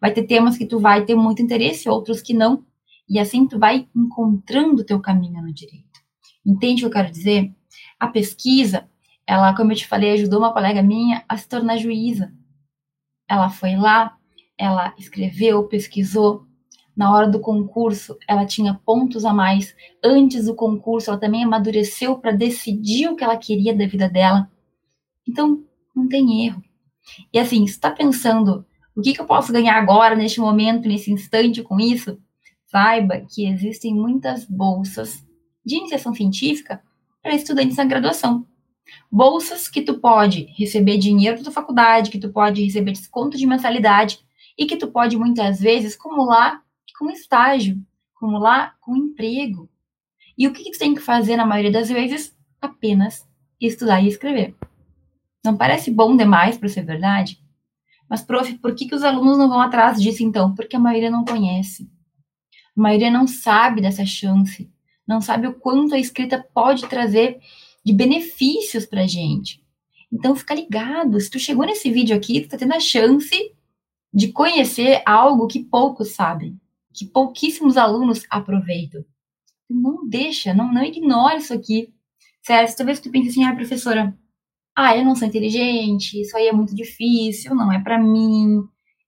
[0.00, 2.64] Vai ter temas que tu vai ter muito interesse, outros que não,
[3.08, 6.00] E assim tu vai encontrando o teu caminho no direito.
[6.46, 7.52] Entende o que eu quero dizer?
[7.98, 8.88] A pesquisa,
[9.26, 12.32] ela, como eu te falei, ajudou uma colega minha a se tornar juíza.
[13.28, 14.16] Ela foi lá,
[14.56, 16.46] ela escreveu, pesquisou.
[16.96, 19.74] Na hora do concurso, ela tinha pontos a mais.
[20.02, 24.48] Antes do concurso, ela também amadureceu para decidir o que ela queria da vida dela.
[25.26, 26.62] Então, não tem erro.
[27.32, 28.64] E assim, está pensando
[28.96, 32.18] o que, que eu posso ganhar agora, neste momento, nesse instante com isso?
[32.66, 35.24] Saiba que existem muitas bolsas
[35.64, 36.80] de iniciação científica
[37.22, 38.46] para estudantes na graduação.
[39.10, 43.46] Bolsas que tu pode receber dinheiro da tua faculdade, que tu pode receber desconto de
[43.46, 44.20] mensalidade
[44.56, 46.62] e que tu pode muitas vezes acumular
[46.98, 47.80] com estágio,
[48.14, 49.68] acumular com emprego.
[50.36, 52.36] E o que, tu tem que fazer na maioria das vezes?
[52.60, 53.26] Apenas
[53.60, 54.54] estudar e escrever.
[55.44, 57.38] Não parece bom demais para ser verdade?
[58.08, 60.54] Mas, prof, por que, que os alunos não vão atrás disso então?
[60.54, 61.90] Porque a maioria não conhece.
[62.76, 64.70] A maioria não sabe dessa chance,
[65.06, 67.38] não sabe o quanto a escrita pode trazer
[67.84, 69.62] de benefícios para a gente.
[70.12, 71.20] Então, fica ligado.
[71.20, 73.52] Se tu chegou nesse vídeo aqui, tu está tendo a chance
[74.12, 76.58] de conhecer algo que poucos sabem,
[76.94, 79.04] que pouquíssimos alunos aproveitam.
[79.68, 81.92] Não deixa, não, não ignore isso aqui.
[82.42, 82.76] Certo?
[82.76, 84.16] Talvez tu pense assim, ah, professora,
[84.76, 88.62] ah, eu não sou inteligente, isso aí é muito difícil, não é para mim,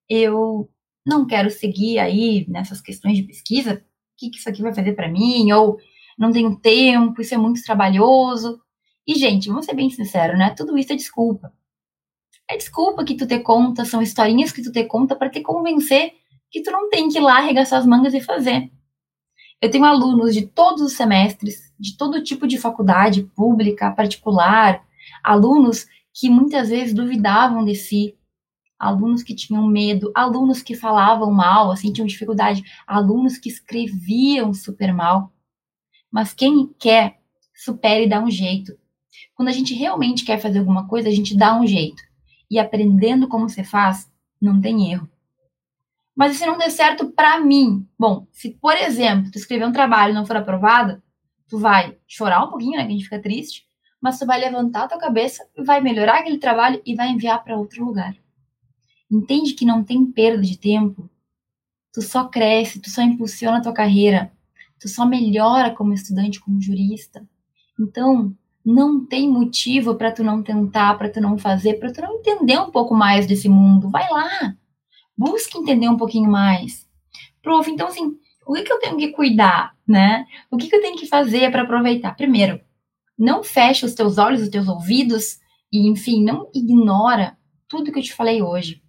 [0.08, 0.70] eu
[1.06, 3.80] não quero seguir aí nessas questões de pesquisa, o
[4.16, 5.78] que, que isso aqui vai fazer para mim, ou
[6.18, 8.60] não tenho tempo, isso é muito trabalhoso.
[9.06, 10.50] E, gente, vamos ser bem sinceros, né?
[10.56, 11.52] Tudo isso é desculpa.
[12.48, 16.14] É desculpa que tu te conta, são historinhas que tu te conta para te convencer
[16.50, 18.70] que tu não tem que ir lá arregaçar as mangas e fazer.
[19.60, 24.84] Eu tenho alunos de todos os semestres, de todo tipo de faculdade, pública, particular,
[25.24, 28.16] alunos que muitas vezes duvidavam de si,
[28.78, 34.92] alunos que tinham medo, alunos que falavam mal, assim, tinham dificuldade, alunos que escreviam super
[34.92, 35.32] mal.
[36.10, 37.18] Mas quem quer,
[37.54, 38.76] supera e dá um jeito.
[39.34, 42.02] Quando a gente realmente quer fazer alguma coisa, a gente dá um jeito.
[42.50, 45.08] E aprendendo como você faz, não tem erro.
[46.16, 50.12] Mas se não der certo para mim, bom, se por exemplo, tu escrever um trabalho
[50.12, 51.02] e não for aprovado,
[51.46, 53.66] tu vai chorar um pouquinho, né, que a gente fica triste,
[54.00, 57.58] mas tu vai levantar a tua cabeça, vai melhorar aquele trabalho e vai enviar para
[57.58, 58.16] outro lugar.
[59.10, 61.08] Entende que não tem perda de tempo?
[61.92, 64.32] Tu só cresce, tu só impulsiona a tua carreira,
[64.80, 67.26] tu só melhora como estudante, como jurista.
[67.78, 72.16] Então, não tem motivo para tu não tentar, para tu não fazer, para tu não
[72.16, 73.88] entender um pouco mais desse mundo.
[73.88, 74.56] Vai lá.
[75.16, 76.86] Busque entender um pouquinho mais.
[77.42, 80.26] Prof, então assim, o que, que eu tenho que cuidar, né?
[80.50, 82.14] O que, que eu tenho que fazer para aproveitar?
[82.14, 82.60] Primeiro,
[83.18, 85.38] não feche os teus olhos, os teus ouvidos
[85.72, 87.36] e, enfim, não ignora
[87.68, 88.82] tudo que eu te falei hoje.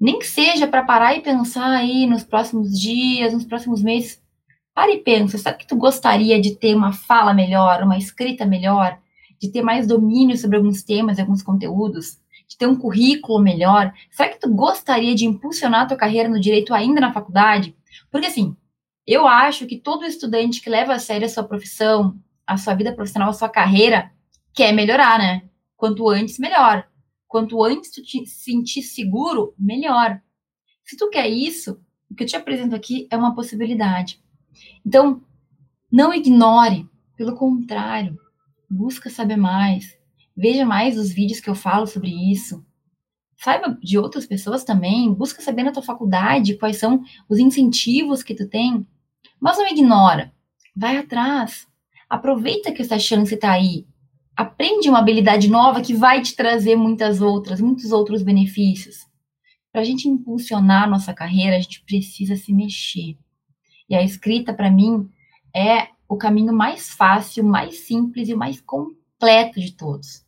[0.00, 4.22] Nem que seja para parar e pensar aí nos próximos dias, nos próximos meses.
[4.74, 8.98] Para e pensa, sabe que tu gostaria de ter uma fala melhor, uma escrita melhor,
[9.40, 12.18] de ter mais domínio sobre alguns temas, alguns conteúdos,
[12.54, 13.92] de ter um currículo melhor?
[14.10, 17.76] Será que tu gostaria de impulsionar a tua carreira no direito ainda na faculdade?
[18.10, 18.56] Porque assim,
[19.04, 22.94] eu acho que todo estudante que leva a sério a sua profissão, a sua vida
[22.94, 24.10] profissional, a sua carreira,
[24.52, 25.42] quer melhorar, né?
[25.76, 26.88] Quanto antes, melhor.
[27.26, 30.20] Quanto antes tu te sentir seguro, melhor.
[30.84, 34.22] Se tu quer isso, o que eu te apresento aqui é uma possibilidade.
[34.86, 35.20] Então,
[35.90, 38.16] não ignore, pelo contrário,
[38.70, 39.98] busca saber mais.
[40.36, 42.64] Veja mais os vídeos que eu falo sobre isso.
[43.36, 48.34] Saiba de outras pessoas também, busca saber na tua faculdade quais são os incentivos que
[48.34, 48.86] tu tem,
[49.40, 50.32] mas não ignora.
[50.74, 51.66] Vai atrás.
[52.08, 53.86] Aproveita que essa chance está aí.
[54.36, 59.06] Aprende uma habilidade nova que vai te trazer muitas outras, muitos outros benefícios.
[59.70, 63.16] Para a gente impulsionar a nossa carreira, a gente precisa se mexer.
[63.88, 65.08] E a escrita, para mim,
[65.54, 70.23] é o caminho mais fácil, mais simples e mais completo de todos.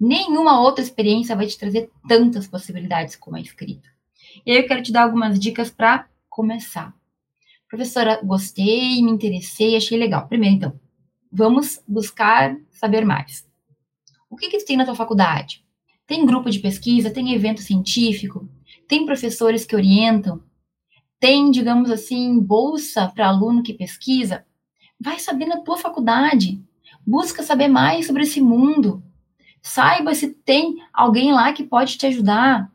[0.00, 3.86] Nenhuma outra experiência vai te trazer tantas possibilidades como a escrita.
[4.46, 6.94] E aí eu quero te dar algumas dicas para começar.
[7.68, 10.26] Professora, gostei, me interessei, achei legal.
[10.26, 10.80] Primeiro, então,
[11.30, 13.46] vamos buscar saber mais.
[14.30, 15.64] O que, que tem na tua faculdade?
[16.06, 17.10] Tem grupo de pesquisa?
[17.10, 18.48] Tem evento científico?
[18.88, 20.42] Tem professores que orientam?
[21.20, 24.46] Tem, digamos assim, bolsa para aluno que pesquisa?
[24.98, 26.60] Vai saber na tua faculdade.
[27.06, 29.02] Busca saber mais sobre esse mundo.
[29.62, 32.70] Saiba se tem alguém lá que pode te ajudar.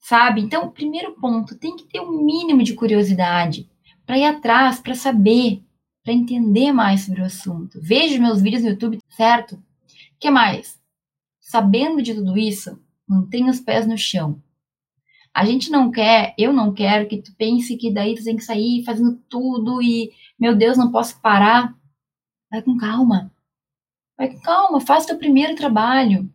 [0.00, 0.40] Sabe?
[0.40, 3.68] Então, primeiro ponto, tem que ter um mínimo de curiosidade
[4.04, 5.66] para ir atrás, para saber
[6.06, 7.80] para entender mais sobre o assunto.
[7.82, 9.60] Veja meus vídeos no YouTube, certo?
[10.20, 10.80] que mais?
[11.40, 14.40] Sabendo de tudo isso, mantenha os pés no chão.
[15.34, 18.44] A gente não quer, eu não quero que tu pense que daí tu tem que
[18.44, 21.76] sair fazendo tudo e, meu Deus, não posso parar.
[22.50, 23.30] Vai com calma.
[24.16, 26.30] Com calma, faz teu primeiro trabalho.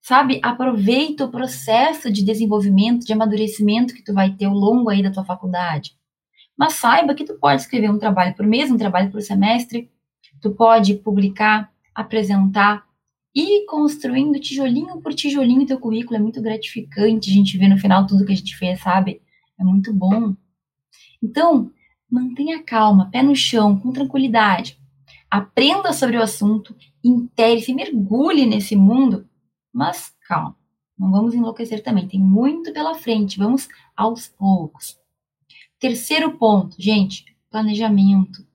[0.00, 0.40] Sabe?
[0.42, 5.10] Aproveita o processo de desenvolvimento, de amadurecimento que tu vai ter ao longo aí da
[5.10, 5.92] tua faculdade.
[6.56, 9.90] Mas saiba que tu pode escrever um trabalho por mês, um trabalho por semestre,
[10.40, 12.88] tu pode publicar, apresentar,
[13.34, 17.30] e construindo tijolinho por tijolinho teu currículo é muito gratificante.
[17.30, 19.20] A gente vê no final tudo que a gente fez, sabe?
[19.58, 20.34] É muito bom.
[21.22, 21.70] Então,
[22.10, 24.77] mantenha calma, pé no chão, com tranquilidade.
[25.30, 29.28] Aprenda sobre o assunto, intere-se, mergulhe nesse mundo,
[29.72, 30.56] mas calma.
[30.98, 34.98] Não vamos enlouquecer também, tem muito pela frente, vamos aos poucos.
[35.78, 38.48] Terceiro ponto, gente, planejamento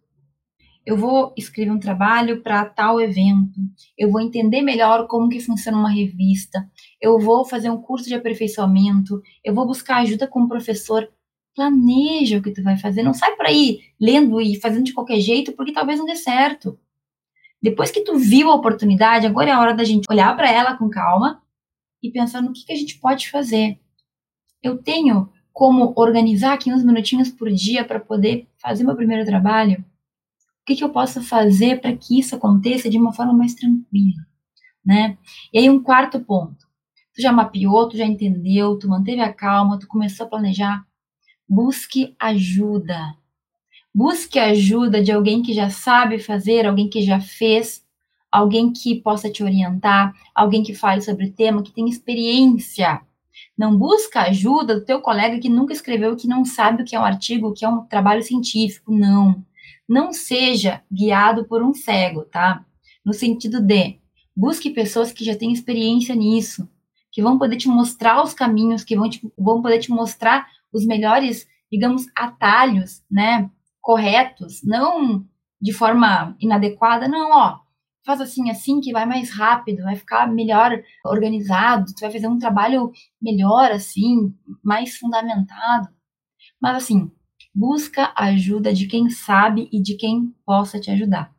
[0.85, 3.59] eu vou escrever um trabalho para tal evento,
[3.97, 6.69] eu vou entender melhor como que funciona uma revista,
[7.01, 11.09] eu vou fazer um curso de aperfeiçoamento, eu vou buscar ajuda com o professor.
[11.55, 15.19] Planeja o que tu vai fazer, não sai por aí lendo e fazendo de qualquer
[15.19, 16.79] jeito, porque talvez não dê certo.
[17.61, 20.75] Depois que tu viu a oportunidade, agora é a hora da gente olhar para ela
[20.75, 21.41] com calma
[22.01, 23.79] e pensar no que, que a gente pode fazer.
[24.61, 29.85] Eu tenho como organizar aqui uns minutinhos por dia para poder fazer meu primeiro trabalho?
[30.61, 34.25] O que, que eu posso fazer para que isso aconteça de uma forma mais tranquila,
[34.83, 35.17] né?
[35.53, 36.65] E aí um quarto ponto.
[37.13, 40.83] Tu já mapeou, tu já entendeu, tu manteve a calma, tu começou a planejar.
[41.55, 43.15] Busque ajuda.
[43.93, 47.85] Busque ajuda de alguém que já sabe fazer, alguém que já fez,
[48.31, 53.01] alguém que possa te orientar, alguém que fale sobre o tema, que tem experiência.
[53.55, 56.99] Não busca ajuda do teu colega que nunca escreveu, que não sabe o que é
[56.99, 58.91] um artigo, o que é um trabalho científico.
[58.91, 59.45] Não
[59.87, 62.65] não seja guiado por um cego, tá?
[63.05, 63.99] No sentido de
[64.35, 66.67] busque pessoas que já têm experiência nisso,
[67.11, 70.85] que vão poder te mostrar os caminhos, que vão, te, vão poder te mostrar os
[70.85, 73.49] melhores, digamos, atalhos, né?
[73.81, 75.25] Corretos, não
[75.61, 77.59] de forma inadequada, não, ó,
[78.05, 82.37] faz assim, assim, que vai mais rápido, vai ficar melhor organizado, tu vai fazer um
[82.37, 85.87] trabalho melhor, assim, mais fundamentado.
[86.61, 87.09] Mas, assim,
[87.55, 91.33] busca a ajuda de quem sabe e de quem possa te ajudar.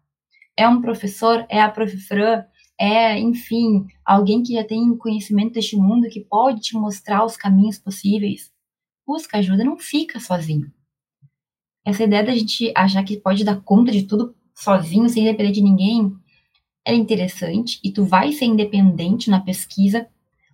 [0.56, 2.48] É um professor, é a professora,
[2.80, 7.78] é, enfim, alguém que já tem conhecimento deste mundo que pode te mostrar os caminhos
[7.78, 8.53] possíveis.
[9.06, 10.72] Busca ajuda, não fica sozinho.
[11.84, 15.62] Essa ideia da gente achar que pode dar conta de tudo sozinho, sem depender de
[15.62, 16.14] ninguém,
[16.84, 20.06] é interessante e tu vai ser independente na pesquisa,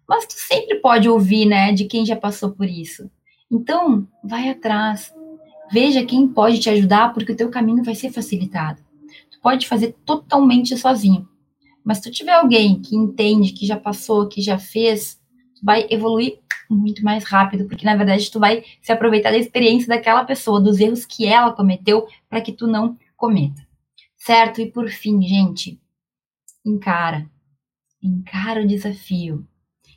[0.08, 3.10] mas tu sempre pode ouvir, né, de quem já passou por isso.
[3.50, 5.12] Então, vai atrás,
[5.70, 8.82] Veja quem pode te ajudar, porque o teu caminho vai ser facilitado.
[9.30, 11.28] Tu pode fazer totalmente sozinho.
[11.84, 15.19] Mas se tu tiver alguém que entende, que já passou, que já fez,
[15.60, 19.88] tu vai evoluir muito mais rápido, porque na verdade tu vai se aproveitar da experiência
[19.88, 23.66] daquela pessoa, dos erros que ela cometeu, para que tu não cometa.
[24.16, 24.60] Certo?
[24.60, 25.80] E por fim, gente,
[26.64, 27.28] encara.
[28.02, 29.46] Encara o desafio.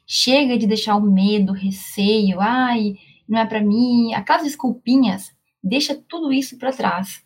[0.05, 2.95] Chega de deixar o medo, o receio, ai,
[3.27, 7.23] não é para mim, aquelas desculpinhas deixa tudo isso para trás.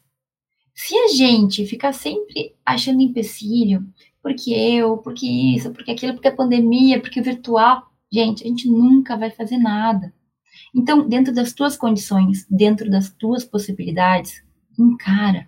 [0.75, 3.83] Se a gente ficar sempre achando empecilho,
[4.21, 8.69] porque eu, porque isso, porque aquilo, porque a pandemia, porque o virtual, gente, a gente
[8.69, 10.13] nunca vai fazer nada.
[10.75, 14.43] Então, dentro das tuas condições, dentro das tuas possibilidades,
[14.77, 15.47] encara.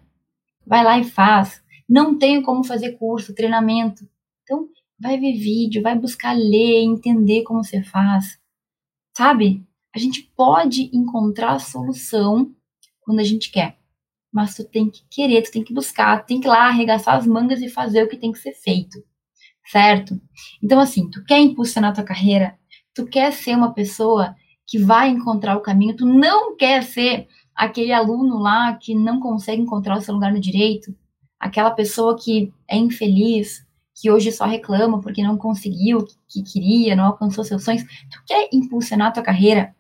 [0.66, 1.64] Vai lá e faz.
[1.88, 4.08] Não tenho como fazer curso, treinamento.
[4.44, 4.68] Então,
[5.00, 8.40] vai ver vídeo, vai buscar ler, entender como você faz.
[9.16, 9.66] Sabe?
[9.94, 12.54] A gente pode encontrar a solução
[13.02, 13.78] quando a gente quer.
[14.32, 17.16] Mas tu tem que querer, tu tem que buscar, tu tem que ir lá arregaçar
[17.16, 19.04] as mangas e fazer o que tem que ser feito.
[19.70, 20.20] Certo?
[20.64, 22.58] Então, assim, tu quer impulsionar tua carreira,
[22.92, 27.94] tu quer ser uma pessoa que vai encontrar o caminho, tu não quer ser aquele
[27.94, 30.96] aluno lá que não consegue encontrar o seu lugar no direito,
[31.40, 36.96] aquela pessoa que é infeliz, que hoje só reclama porque não conseguiu o que queria,
[36.96, 37.84] não alcançou seus sonhos.
[37.84, 39.76] Tu quer impulsionar tua carreira?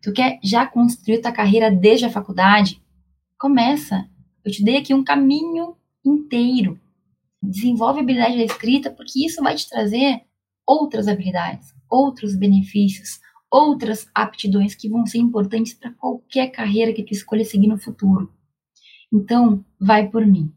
[0.00, 2.80] Tu quer já construir tua carreira desde a faculdade?
[3.36, 4.08] Começa.
[4.44, 6.78] Eu te dei aqui um caminho inteiro.
[7.42, 10.22] Desenvolve a habilidade da escrita, porque isso vai te trazer
[10.66, 13.20] outras habilidades, outros benefícios,
[13.50, 18.32] outras aptidões que vão ser importantes para qualquer carreira que tu escolha seguir no futuro.
[19.12, 20.50] Então, vai por mim.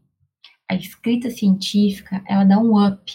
[0.68, 3.12] A escrita científica, ela dá um up,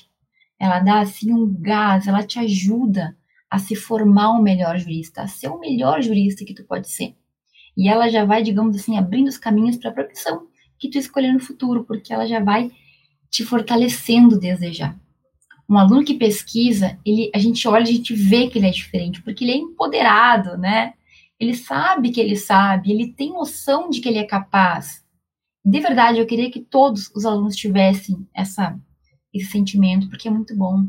[0.59, 3.17] ela dá assim um gás, ela te ajuda
[3.49, 7.15] a se formar um melhor jurista, a ser o melhor jurista que tu pode ser.
[7.75, 10.47] E ela já vai, digamos assim, abrindo os caminhos para a profissão
[10.77, 12.71] que tu escolher no futuro, porque ela já vai
[13.31, 14.95] te fortalecendo desde já.
[15.67, 19.21] Um aluno que pesquisa, ele, a gente olha, a gente vê que ele é diferente,
[19.21, 20.93] porque ele é empoderado, né?
[21.41, 25.03] ele sabe que ele sabe, ele tem noção de que ele é capaz.
[25.65, 28.79] De verdade, eu queria que todos os alunos tivessem essa,
[29.33, 30.85] esse sentimento, porque é muito bom.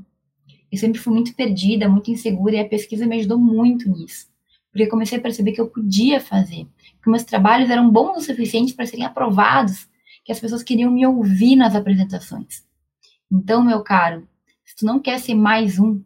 [0.70, 4.26] Eu sempre fui muito perdida, muito insegura, e a pesquisa me ajudou muito nisso.
[4.70, 6.66] Porque comecei a perceber que eu podia fazer,
[7.02, 9.88] que meus trabalhos eram bons o suficiente para serem aprovados,
[10.24, 12.64] que as pessoas queriam me ouvir nas apresentações.
[13.30, 14.28] Então, meu caro,
[14.64, 16.02] se tu não quer ser mais um,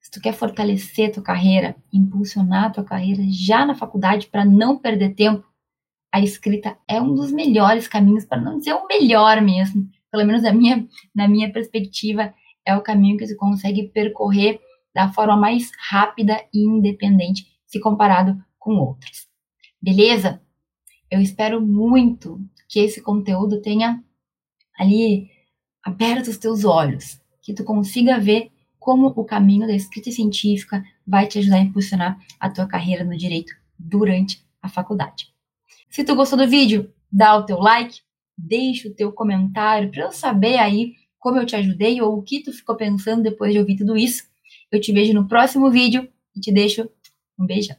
[0.00, 5.14] se tu quer fortalecer tua carreira, impulsionar tua carreira já na faculdade para não perder
[5.14, 5.46] tempo,
[6.12, 10.42] a escrita é um dos melhores caminhos, para não dizer o melhor mesmo, pelo menos
[10.42, 14.60] na minha, na minha perspectiva, é o caminho que você consegue percorrer
[14.92, 19.28] da forma mais rápida e independente se comparado com outros.
[19.80, 20.42] Beleza?
[21.10, 22.40] Eu espero muito
[22.70, 24.02] que esse conteúdo tenha
[24.78, 25.28] ali
[25.82, 31.26] aberto os teus olhos, que tu consiga ver como o caminho da escrita científica vai
[31.26, 35.34] te ajudar a impulsionar a tua carreira no direito durante a faculdade.
[35.90, 38.00] Se tu gostou do vídeo, dá o teu like,
[38.38, 42.40] deixa o teu comentário para eu saber aí como eu te ajudei ou o que
[42.40, 44.22] tu ficou pensando depois de ouvir tudo isso.
[44.70, 46.88] Eu te vejo no próximo vídeo e te deixo
[47.38, 47.76] um beijão.